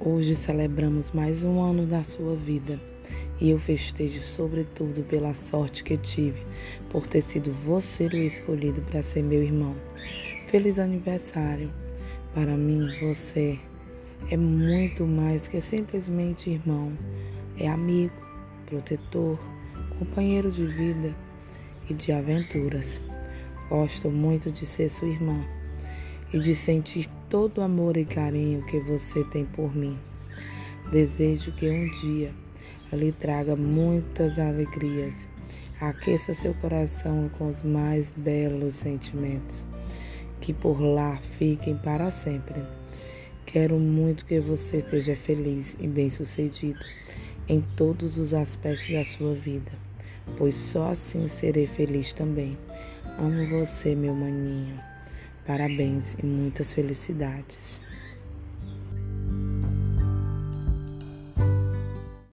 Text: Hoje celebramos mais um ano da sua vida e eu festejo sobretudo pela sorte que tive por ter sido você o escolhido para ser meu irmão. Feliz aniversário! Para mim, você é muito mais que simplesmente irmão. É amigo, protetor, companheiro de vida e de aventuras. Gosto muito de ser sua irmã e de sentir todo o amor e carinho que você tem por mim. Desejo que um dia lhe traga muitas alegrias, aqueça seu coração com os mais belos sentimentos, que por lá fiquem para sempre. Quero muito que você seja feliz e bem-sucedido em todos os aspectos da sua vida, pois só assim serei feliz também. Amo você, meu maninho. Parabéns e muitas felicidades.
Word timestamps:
Hoje 0.00 0.36
celebramos 0.36 1.10
mais 1.10 1.42
um 1.42 1.60
ano 1.60 1.84
da 1.84 2.04
sua 2.04 2.36
vida 2.36 2.78
e 3.40 3.50
eu 3.50 3.58
festejo 3.58 4.20
sobretudo 4.20 5.02
pela 5.02 5.34
sorte 5.34 5.82
que 5.82 5.96
tive 5.96 6.40
por 6.88 7.04
ter 7.04 7.20
sido 7.20 7.50
você 7.66 8.06
o 8.06 8.16
escolhido 8.16 8.80
para 8.82 9.02
ser 9.02 9.24
meu 9.24 9.42
irmão. 9.42 9.74
Feliz 10.46 10.78
aniversário! 10.78 11.68
Para 12.32 12.56
mim, 12.56 12.88
você 13.00 13.58
é 14.30 14.36
muito 14.36 15.04
mais 15.04 15.48
que 15.48 15.60
simplesmente 15.60 16.48
irmão. 16.48 16.92
É 17.58 17.66
amigo, 17.66 18.14
protetor, 18.66 19.36
companheiro 19.98 20.52
de 20.52 20.64
vida 20.64 21.12
e 21.90 21.94
de 21.94 22.12
aventuras. 22.12 23.02
Gosto 23.68 24.12
muito 24.12 24.48
de 24.48 24.64
ser 24.64 24.90
sua 24.90 25.08
irmã 25.08 25.44
e 26.32 26.38
de 26.38 26.54
sentir 26.54 27.06
todo 27.28 27.58
o 27.58 27.62
amor 27.62 27.96
e 27.96 28.04
carinho 28.04 28.64
que 28.66 28.80
você 28.80 29.24
tem 29.24 29.44
por 29.44 29.74
mim. 29.74 29.98
Desejo 30.90 31.52
que 31.52 31.68
um 31.68 31.90
dia 32.00 32.32
lhe 32.92 33.12
traga 33.12 33.54
muitas 33.54 34.38
alegrias, 34.38 35.14
aqueça 35.80 36.32
seu 36.32 36.54
coração 36.54 37.30
com 37.36 37.48
os 37.48 37.62
mais 37.62 38.10
belos 38.16 38.74
sentimentos, 38.74 39.66
que 40.40 40.52
por 40.52 40.80
lá 40.80 41.18
fiquem 41.38 41.76
para 41.76 42.10
sempre. 42.10 42.62
Quero 43.46 43.78
muito 43.78 44.24
que 44.24 44.40
você 44.40 44.82
seja 44.82 45.16
feliz 45.16 45.76
e 45.78 45.86
bem-sucedido 45.86 46.80
em 47.48 47.62
todos 47.76 48.18
os 48.18 48.34
aspectos 48.34 48.90
da 48.90 49.04
sua 49.04 49.34
vida, 49.34 49.72
pois 50.36 50.54
só 50.54 50.90
assim 50.90 51.28
serei 51.28 51.66
feliz 51.66 52.12
também. 52.12 52.58
Amo 53.18 53.46
você, 53.48 53.94
meu 53.94 54.14
maninho. 54.14 54.78
Parabéns 55.48 56.14
e 56.22 56.26
muitas 56.26 56.74
felicidades. 56.74 57.80